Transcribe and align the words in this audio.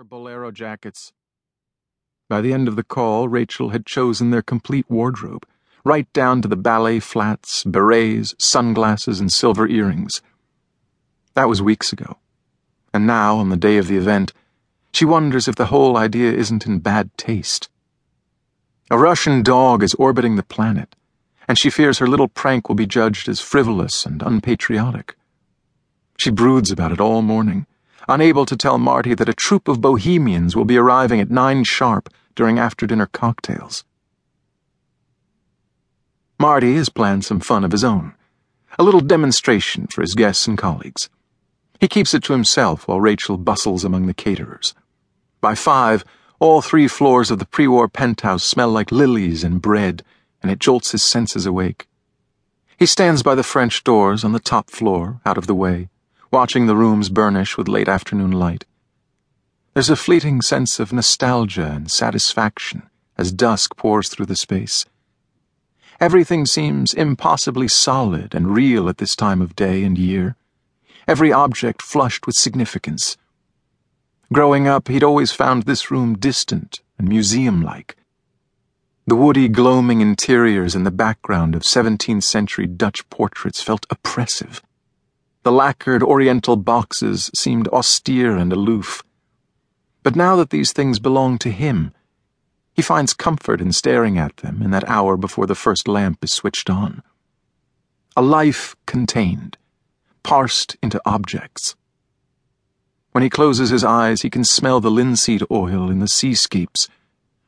or 0.00 0.04
bolero 0.04 0.50
jackets. 0.50 1.12
By 2.26 2.40
the 2.40 2.54
end 2.54 2.68
of 2.68 2.76
the 2.76 2.82
call, 2.82 3.28
Rachel 3.28 3.68
had 3.68 3.84
chosen 3.84 4.30
their 4.30 4.40
complete 4.40 4.86
wardrobe, 4.88 5.46
right 5.84 6.10
down 6.14 6.40
to 6.40 6.48
the 6.48 6.56
ballet 6.56 7.00
flats, 7.00 7.64
berets, 7.64 8.34
sunglasses, 8.38 9.20
and 9.20 9.30
silver 9.30 9.68
earrings. 9.68 10.22
That 11.34 11.50
was 11.50 11.60
weeks 11.60 11.92
ago. 11.92 12.16
And 12.94 13.06
now, 13.06 13.36
on 13.36 13.50
the 13.50 13.58
day 13.58 13.76
of 13.76 13.88
the 13.88 13.98
event, 13.98 14.32
she 14.90 15.04
wonders 15.04 15.46
if 15.46 15.56
the 15.56 15.66
whole 15.66 15.98
idea 15.98 16.32
isn't 16.32 16.64
in 16.64 16.78
bad 16.78 17.14
taste. 17.18 17.68
A 18.90 18.96
Russian 18.96 19.42
dog 19.42 19.82
is 19.82 19.92
orbiting 19.96 20.36
the 20.36 20.42
planet, 20.42 20.96
and 21.46 21.58
she 21.58 21.68
fears 21.68 21.98
her 21.98 22.06
little 22.06 22.28
prank 22.28 22.70
will 22.70 22.76
be 22.76 22.86
judged 22.86 23.28
as 23.28 23.42
frivolous 23.42 24.06
and 24.06 24.22
unpatriotic. 24.22 25.14
She 26.16 26.30
broods 26.30 26.70
about 26.70 26.90
it 26.90 27.02
all 27.02 27.20
morning 27.20 27.66
unable 28.10 28.44
to 28.44 28.56
tell 28.56 28.76
Marty 28.76 29.14
that 29.14 29.28
a 29.28 29.34
troop 29.34 29.68
of 29.68 29.80
bohemians 29.80 30.56
will 30.56 30.64
be 30.64 30.76
arriving 30.76 31.20
at 31.20 31.30
nine 31.30 31.62
sharp 31.62 32.12
during 32.34 32.58
after 32.58 32.86
dinner 32.86 33.06
cocktails. 33.06 33.84
Marty 36.38 36.74
has 36.74 36.88
planned 36.88 37.24
some 37.24 37.38
fun 37.38 37.64
of 37.64 37.70
his 37.70 37.84
own, 37.84 38.14
a 38.78 38.82
little 38.82 39.00
demonstration 39.00 39.86
for 39.86 40.00
his 40.00 40.14
guests 40.14 40.48
and 40.48 40.58
colleagues. 40.58 41.08
He 41.78 41.86
keeps 41.86 42.12
it 42.12 42.24
to 42.24 42.32
himself 42.32 42.88
while 42.88 43.00
Rachel 43.00 43.36
bustles 43.36 43.84
among 43.84 44.06
the 44.06 44.14
caterers. 44.14 44.74
By 45.40 45.54
five, 45.54 46.04
all 46.40 46.60
three 46.60 46.88
floors 46.88 47.30
of 47.30 47.38
the 47.38 47.46
pre 47.46 47.68
war 47.68 47.88
penthouse 47.88 48.42
smell 48.42 48.70
like 48.70 48.90
lilies 48.90 49.44
and 49.44 49.62
bread, 49.62 50.02
and 50.42 50.50
it 50.50 50.58
jolts 50.58 50.92
his 50.92 51.02
senses 51.02 51.46
awake. 51.46 51.86
He 52.76 52.86
stands 52.86 53.22
by 53.22 53.34
the 53.34 53.42
French 53.42 53.84
doors 53.84 54.24
on 54.24 54.32
the 54.32 54.40
top 54.40 54.70
floor, 54.70 55.20
out 55.24 55.38
of 55.38 55.46
the 55.46 55.54
way 55.54 55.90
watching 56.30 56.66
the 56.66 56.76
rooms 56.76 57.08
burnish 57.08 57.56
with 57.56 57.68
late 57.68 57.88
afternoon 57.88 58.30
light. 58.30 58.64
There's 59.74 59.90
a 59.90 59.96
fleeting 59.96 60.42
sense 60.42 60.78
of 60.78 60.92
nostalgia 60.92 61.66
and 61.66 61.90
satisfaction 61.90 62.82
as 63.18 63.32
dusk 63.32 63.76
pours 63.76 64.08
through 64.08 64.26
the 64.26 64.36
space. 64.36 64.86
Everything 66.00 66.46
seems 66.46 66.94
impossibly 66.94 67.68
solid 67.68 68.34
and 68.34 68.54
real 68.54 68.88
at 68.88 68.98
this 68.98 69.14
time 69.14 69.42
of 69.42 69.56
day 69.56 69.84
and 69.84 69.98
year, 69.98 70.36
every 71.06 71.32
object 71.32 71.82
flushed 71.82 72.26
with 72.26 72.36
significance. 72.36 73.16
Growing 74.32 74.68
up, 74.68 74.88
he'd 74.88 75.02
always 75.02 75.32
found 75.32 75.64
this 75.64 75.90
room 75.90 76.16
distant 76.16 76.80
and 76.98 77.08
museum 77.08 77.60
like. 77.60 77.96
The 79.06 79.16
woody, 79.16 79.48
gloaming 79.48 80.00
interiors 80.00 80.76
in 80.76 80.84
the 80.84 80.92
background 80.92 81.56
of 81.56 81.62
17th 81.62 82.22
century 82.22 82.68
Dutch 82.68 83.08
portraits 83.10 83.60
felt 83.60 83.86
oppressive. 83.90 84.62
The 85.42 85.52
lacquered 85.52 86.02
oriental 86.02 86.56
boxes 86.56 87.30
seemed 87.34 87.66
austere 87.68 88.36
and 88.36 88.52
aloof. 88.52 89.02
But 90.02 90.14
now 90.14 90.36
that 90.36 90.50
these 90.50 90.72
things 90.72 90.98
belong 90.98 91.38
to 91.38 91.50
him, 91.50 91.92
he 92.74 92.82
finds 92.82 93.14
comfort 93.14 93.60
in 93.60 93.72
staring 93.72 94.18
at 94.18 94.38
them 94.38 94.60
in 94.60 94.70
that 94.70 94.88
hour 94.88 95.16
before 95.16 95.46
the 95.46 95.54
first 95.54 95.88
lamp 95.88 96.22
is 96.22 96.32
switched 96.32 96.68
on. 96.68 97.02
A 98.16 98.22
life 98.22 98.76
contained, 98.86 99.56
parsed 100.22 100.76
into 100.82 101.00
objects. 101.06 101.74
When 103.12 103.22
he 103.22 103.30
closes 103.30 103.70
his 103.70 103.82
eyes, 103.82 104.22
he 104.22 104.30
can 104.30 104.44
smell 104.44 104.80
the 104.80 104.90
linseed 104.90 105.42
oil 105.50 105.90
in 105.90 106.00
the 106.00 106.08
seascapes, 106.08 106.88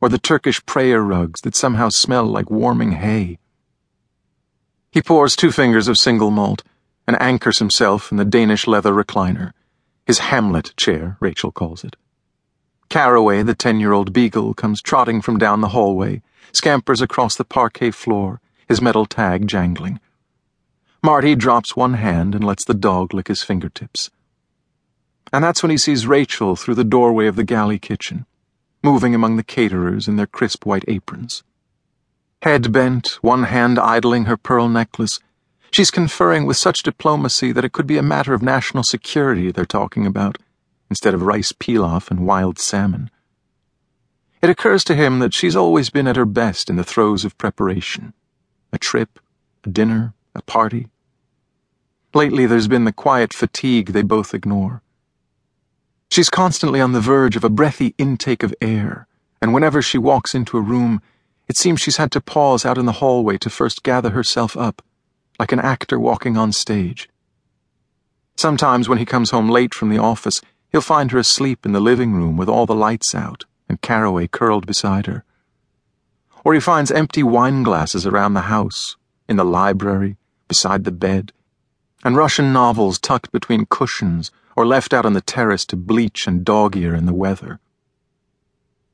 or 0.00 0.08
the 0.08 0.18
Turkish 0.18 0.64
prayer 0.66 1.02
rugs 1.02 1.40
that 1.42 1.54
somehow 1.54 1.88
smell 1.88 2.26
like 2.26 2.50
warming 2.50 2.92
hay. 2.92 3.38
He 4.90 5.02
pours 5.02 5.36
two 5.36 5.52
fingers 5.52 5.88
of 5.88 5.96
single 5.98 6.30
malt 6.30 6.62
and 7.06 7.20
anchors 7.20 7.58
himself 7.58 8.10
in 8.10 8.16
the 8.16 8.24
Danish 8.24 8.66
leather 8.66 8.92
recliner, 8.92 9.52
his 10.06 10.18
Hamlet 10.18 10.72
chair, 10.76 11.16
Rachel 11.20 11.52
calls 11.52 11.84
it. 11.84 11.96
Caraway, 12.88 13.42
the 13.42 13.54
ten 13.54 13.80
year 13.80 13.92
old 13.92 14.12
beagle, 14.12 14.54
comes 14.54 14.80
trotting 14.80 15.20
from 15.20 15.38
down 15.38 15.60
the 15.60 15.68
hallway, 15.68 16.22
scampers 16.52 17.00
across 17.00 17.36
the 17.36 17.44
parquet 17.44 17.90
floor, 17.90 18.40
his 18.68 18.80
metal 18.80 19.06
tag 19.06 19.48
jangling. 19.48 20.00
Marty 21.02 21.34
drops 21.34 21.76
one 21.76 21.94
hand 21.94 22.34
and 22.34 22.44
lets 22.44 22.64
the 22.64 22.74
dog 22.74 23.12
lick 23.12 23.28
his 23.28 23.42
fingertips. 23.42 24.10
And 25.32 25.42
that's 25.42 25.62
when 25.62 25.70
he 25.70 25.78
sees 25.78 26.06
Rachel 26.06 26.56
through 26.56 26.76
the 26.76 26.84
doorway 26.84 27.26
of 27.26 27.36
the 27.36 27.44
galley 27.44 27.78
kitchen, 27.78 28.26
moving 28.82 29.14
among 29.14 29.36
the 29.36 29.42
caterers 29.42 30.06
in 30.08 30.16
their 30.16 30.26
crisp 30.26 30.64
white 30.64 30.84
aprons. 30.86 31.42
Head 32.42 32.70
bent, 32.70 33.18
one 33.22 33.44
hand 33.44 33.78
idling 33.78 34.26
her 34.26 34.36
pearl 34.36 34.68
necklace, 34.68 35.18
She's 35.76 35.90
conferring 35.90 36.46
with 36.46 36.56
such 36.56 36.82
diplomacy 36.82 37.52
that 37.52 37.62
it 37.62 37.72
could 37.72 37.86
be 37.86 37.98
a 37.98 38.02
matter 38.02 38.32
of 38.32 38.40
national 38.40 38.82
security 38.82 39.50
they're 39.50 39.66
talking 39.66 40.06
about, 40.06 40.38
instead 40.88 41.12
of 41.12 41.20
rice 41.20 41.52
pilaf 41.52 42.10
and 42.10 42.26
wild 42.26 42.58
salmon. 42.58 43.10
It 44.40 44.48
occurs 44.48 44.84
to 44.84 44.94
him 44.94 45.18
that 45.18 45.34
she's 45.34 45.54
always 45.54 45.90
been 45.90 46.06
at 46.06 46.16
her 46.16 46.24
best 46.24 46.70
in 46.70 46.76
the 46.76 46.82
throes 46.82 47.26
of 47.26 47.36
preparation 47.36 48.14
a 48.72 48.78
trip, 48.78 49.20
a 49.64 49.68
dinner, 49.68 50.14
a 50.34 50.40
party. 50.40 50.88
Lately, 52.14 52.46
there's 52.46 52.68
been 52.68 52.86
the 52.86 52.90
quiet 52.90 53.34
fatigue 53.34 53.88
they 53.88 54.00
both 54.00 54.32
ignore. 54.32 54.80
She's 56.10 56.30
constantly 56.30 56.80
on 56.80 56.92
the 56.92 57.02
verge 57.02 57.36
of 57.36 57.44
a 57.44 57.50
breathy 57.50 57.94
intake 57.98 58.42
of 58.42 58.54
air, 58.62 59.06
and 59.42 59.52
whenever 59.52 59.82
she 59.82 59.98
walks 59.98 60.34
into 60.34 60.56
a 60.56 60.62
room, 60.62 61.02
it 61.48 61.58
seems 61.58 61.82
she's 61.82 61.98
had 61.98 62.12
to 62.12 62.22
pause 62.22 62.64
out 62.64 62.78
in 62.78 62.86
the 62.86 63.00
hallway 63.04 63.36
to 63.36 63.50
first 63.50 63.82
gather 63.82 64.12
herself 64.12 64.56
up 64.56 64.80
like 65.38 65.52
an 65.52 65.60
actor 65.60 65.98
walking 65.98 66.36
on 66.36 66.52
stage. 66.52 67.08
Sometimes 68.36 68.88
when 68.88 68.98
he 68.98 69.04
comes 69.04 69.30
home 69.30 69.48
late 69.48 69.74
from 69.74 69.88
the 69.88 69.98
office, 69.98 70.40
he'll 70.70 70.80
find 70.80 71.10
her 71.10 71.18
asleep 71.18 71.64
in 71.64 71.72
the 71.72 71.80
living 71.80 72.12
room 72.12 72.36
with 72.36 72.48
all 72.48 72.66
the 72.66 72.74
lights 72.74 73.14
out 73.14 73.44
and 73.68 73.80
Caraway 73.80 74.26
curled 74.28 74.66
beside 74.66 75.06
her. 75.06 75.24
Or 76.44 76.54
he 76.54 76.60
finds 76.60 76.90
empty 76.90 77.22
wine 77.22 77.62
glasses 77.62 78.06
around 78.06 78.34
the 78.34 78.42
house, 78.42 78.96
in 79.28 79.36
the 79.36 79.44
library, 79.44 80.16
beside 80.48 80.84
the 80.84 80.92
bed, 80.92 81.32
and 82.04 82.16
Russian 82.16 82.52
novels 82.52 82.98
tucked 82.98 83.32
between 83.32 83.66
cushions 83.66 84.30
or 84.54 84.64
left 84.64 84.94
out 84.94 85.04
on 85.04 85.12
the 85.12 85.20
terrace 85.20 85.66
to 85.66 85.76
bleach 85.76 86.26
and 86.26 86.44
dog 86.44 86.76
ear 86.76 86.94
in 86.94 87.06
the 87.06 87.14
weather. 87.14 87.58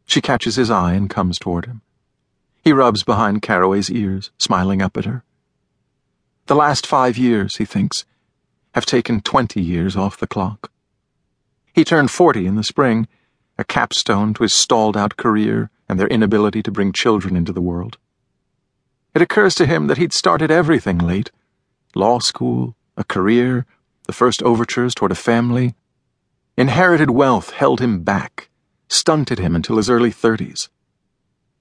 She 0.06 0.20
catches 0.20 0.56
his 0.56 0.70
eye 0.70 0.94
and 0.94 1.10
comes 1.10 1.38
toward 1.38 1.66
him. 1.66 1.82
He 2.64 2.72
rubs 2.72 3.02
behind 3.02 3.42
Caraway's 3.42 3.90
ears, 3.90 4.30
smiling 4.38 4.80
up 4.80 4.96
at 4.96 5.04
her. 5.04 5.24
The 6.46 6.54
last 6.56 6.86
five 6.86 7.16
years, 7.16 7.56
he 7.56 7.64
thinks, 7.64 8.04
have 8.74 8.86
taken 8.86 9.20
20 9.20 9.60
years 9.60 9.96
off 9.96 10.16
the 10.16 10.26
clock. 10.26 10.70
He 11.72 11.84
turned 11.84 12.10
40 12.10 12.46
in 12.46 12.56
the 12.56 12.64
spring, 12.64 13.06
a 13.58 13.64
capstone 13.64 14.34
to 14.34 14.42
his 14.42 14.52
stalled 14.52 14.96
out 14.96 15.16
career 15.16 15.70
and 15.88 16.00
their 16.00 16.08
inability 16.08 16.62
to 16.62 16.70
bring 16.70 16.92
children 16.92 17.36
into 17.36 17.52
the 17.52 17.60
world. 17.60 17.98
It 19.14 19.22
occurs 19.22 19.54
to 19.56 19.66
him 19.66 19.86
that 19.86 19.98
he'd 19.98 20.12
started 20.12 20.50
everything 20.50 20.98
late 20.98 21.30
law 21.94 22.18
school, 22.18 22.74
a 22.96 23.04
career, 23.04 23.66
the 24.06 24.12
first 24.12 24.42
overtures 24.42 24.94
toward 24.94 25.12
a 25.12 25.16
family. 25.16 25.74
Inherited 26.56 27.10
wealth 27.10 27.50
held 27.50 27.80
him 27.80 28.02
back, 28.02 28.48
stunted 28.88 29.38
him 29.38 29.54
until 29.54 29.76
his 29.76 29.90
early 29.90 30.10
30s. 30.10 30.68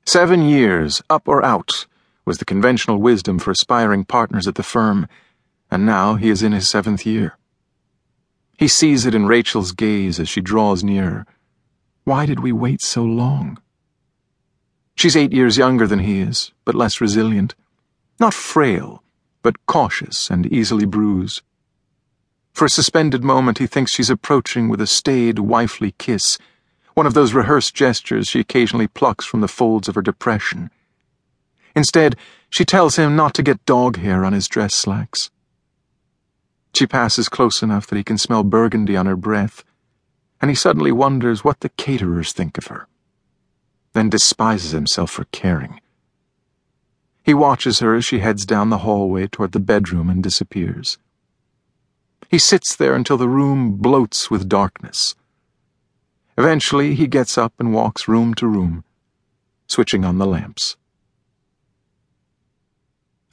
Seven 0.06 0.42
years, 0.42 1.02
up 1.10 1.28
or 1.28 1.44
out, 1.44 1.86
was 2.26 2.38
the 2.38 2.46
conventional 2.46 2.98
wisdom 2.98 3.40
for 3.40 3.52
aspiring 3.52 4.06
partners 4.06 4.48
at 4.48 4.56
the 4.56 4.64
firm, 4.64 5.08
and 5.70 5.86
now 5.86 6.16
he 6.16 6.30
is 6.30 6.44
in 6.44 6.52
his 6.52 6.70
seventh 6.70 7.06
year. 7.06 7.38
He 8.58 8.68
sees 8.68 9.06
it 9.06 9.16
in 9.16 9.26
Rachel's 9.26 9.72
gaze 9.72 10.20
as 10.20 10.30
she 10.30 10.42
draws 10.42 10.84
nearer. 10.84 11.26
Why 12.04 12.26
did 12.26 12.40
we 12.40 12.52
wait 12.52 12.82
so 12.82 13.04
long? 13.04 13.58
She's 14.96 15.16
eight 15.16 15.34
years 15.34 15.58
younger 15.58 15.88
than 15.88 16.00
he 16.00 16.20
is, 16.20 16.52
but 16.64 16.76
less 16.76 17.02
resilient. 17.02 17.56
Not 18.20 18.34
frail, 18.34 19.04
but 19.42 19.66
cautious 19.66 20.30
and 20.30 20.46
easily 20.46 20.86
bruised. 20.86 21.42
For 22.54 22.66
a 22.66 22.70
suspended 22.70 23.24
moment, 23.24 23.58
he 23.58 23.66
thinks 23.66 23.92
she's 23.92 24.10
approaching 24.10 24.70
with 24.70 24.82
a 24.82 24.88
staid, 24.88 25.40
wifely 25.40 25.96
kiss, 25.98 26.38
one 26.94 27.08
of 27.08 27.14
those 27.14 27.34
rehearsed 27.34 27.74
gestures 27.74 28.28
she 28.28 28.40
occasionally 28.40 28.88
plucks 28.88 29.26
from 29.26 29.42
the 29.42 29.48
folds 29.48 29.88
of 29.88 29.96
her 29.96 30.02
depression. 30.02 30.70
Instead, 31.76 32.16
she 32.50 32.66
tells 32.66 32.98
him 32.98 33.16
not 33.16 33.34
to 33.34 33.44
get 33.44 33.66
dog 33.66 33.98
hair 33.98 34.26
on 34.26 34.34
his 34.34 34.48
dress 34.48 34.74
slacks. 34.74 35.32
She 36.74 36.88
passes 36.88 37.30
close 37.30 37.62
enough 37.62 37.88
that 37.88 37.98
he 37.98 38.04
can 38.04 38.18
smell 38.18 38.44
burgundy 38.44 38.96
on 38.98 39.06
her 39.06 39.16
breath, 39.16 39.64
and 40.42 40.50
he 40.50 40.56
suddenly 40.56 40.92
wonders 40.92 41.44
what 41.44 41.60
the 41.60 41.70
caterers 41.70 42.34
think 42.34 42.58
of 42.58 42.68
her, 42.68 42.88
then 43.94 44.10
despises 44.10 44.72
himself 44.72 45.12
for 45.12 45.26
caring. 45.26 45.80
He 47.24 47.34
watches 47.34 47.80
her 47.80 47.96
as 47.96 48.04
she 48.04 48.20
heads 48.20 48.46
down 48.46 48.70
the 48.70 48.80
hallway 48.80 49.28
toward 49.28 49.52
the 49.52 49.60
bedroom 49.60 50.10
and 50.10 50.24
disappears. 50.24 50.98
He 52.30 52.40
sits 52.40 52.76
there 52.76 52.96
until 52.96 53.18
the 53.18 53.30
room 53.30 53.78
bloats 53.78 54.32
with 54.32 54.50
darkness. 54.50 55.16
Eventually, 56.38 56.96
he 56.96 57.08
gets 57.08 57.38
up 57.38 57.54
and 57.60 57.74
walks 57.74 58.08
room 58.08 58.34
to 58.36 58.48
room, 58.48 58.84
switching 59.68 60.04
on 60.04 60.18
the 60.18 60.26
lamps. 60.26 60.78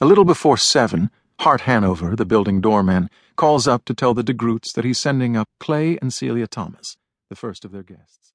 A 0.01 0.05
little 0.05 0.23
before 0.23 0.55
seven, 0.55 1.11
Hart 1.41 1.61
Hanover, 1.61 2.15
the 2.15 2.23
building 2.23 2.61
doorman, 2.61 3.09
calls 3.35 3.67
up 3.67 3.83
to 3.83 3.93
tell 3.93 4.13
the 4.13 4.23
DeGroots 4.23 4.71
that 4.75 4.85
he's 4.85 4.97
sending 4.97 5.35
up 5.35 5.49
Clay 5.59 5.97
and 6.01 6.13
Celia 6.13 6.47
Thomas, 6.47 6.95
the 7.29 7.35
first 7.35 7.65
of 7.65 7.73
their 7.73 7.83
guests. 7.83 8.19